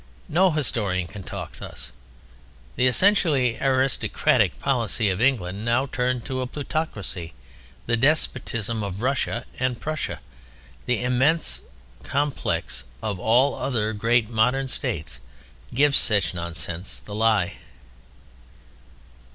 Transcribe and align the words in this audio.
No 0.29 0.49
historian 0.49 1.05
can 1.05 1.21
talk 1.21 1.57
thus. 1.57 1.91
The 2.75 2.87
essentially 2.87 3.59
aristocratic 3.61 4.59
policy 4.59 5.11
of 5.11 5.21
England 5.21 5.63
now 5.63 5.85
turned 5.85 6.25
to 6.25 6.41
a 6.41 6.47
plutocracy, 6.47 7.33
the 7.85 7.95
despotism 7.95 8.81
of 8.81 9.03
Russia 9.03 9.45
and 9.59 9.79
Prussia, 9.79 10.19
the 10.87 11.03
immense 11.03 11.61
complex 12.01 12.83
of 13.03 13.19
all 13.19 13.53
other 13.53 13.93
great 13.93 14.27
modern 14.27 14.67
states 14.67 15.19
gives 15.71 15.99
such 15.99 16.33
nonsense 16.33 16.99
the 16.99 17.13
lie. 17.13 17.57